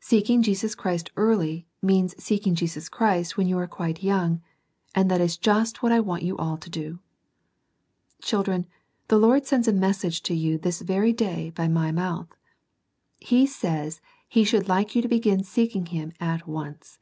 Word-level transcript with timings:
Seeking 0.00 0.42
Jesus 0.42 0.74
Christ 0.74 1.12
early 1.16 1.64
means 1.80 2.20
seeking 2.20 2.56
Jesus 2.56 2.88
Christ 2.88 3.36
when 3.36 3.46
you 3.46 3.56
are 3.58 3.68
quite 3.68 4.02
young, 4.02 4.42
and 4.92 5.08
that 5.08 5.20
is 5.20 5.36
just 5.36 5.84
what 5.84 5.92
I 5.92 6.00
want 6.00 6.24
you 6.24 6.36
all 6.36 6.56
to 6.56 6.68
do. 6.68 6.98
Children, 8.20 8.66
the 9.06 9.18
Lord 9.20 9.46
sends 9.46 9.68
a 9.68 9.72
message 9.72 10.24
to 10.24 10.34
you 10.34 10.58
this 10.58 10.80
very 10.80 11.12
day 11.12 11.50
by 11.50 11.68
my 11.68 11.92
mouth. 11.92 12.34
He 13.20 13.46
says 13.46 14.00
He 14.26 14.42
should 14.42 14.68
like 14.68 14.96
you 14.96 15.02
to 15.02 15.06
begin 15.06 15.44
seeking 15.44 15.86
Him 15.86 16.10
at 16.18 16.48
once. 16.48 16.98